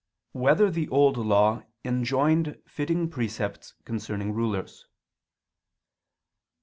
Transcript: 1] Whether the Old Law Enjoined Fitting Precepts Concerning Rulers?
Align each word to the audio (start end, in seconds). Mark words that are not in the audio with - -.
1] 0.31 0.41
Whether 0.43 0.71
the 0.71 0.89
Old 0.89 1.15
Law 1.15 1.61
Enjoined 1.85 2.59
Fitting 2.65 3.07
Precepts 3.07 3.75
Concerning 3.85 4.33
Rulers? 4.33 4.87